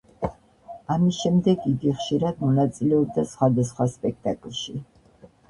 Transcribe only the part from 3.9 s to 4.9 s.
სპექტაკლში.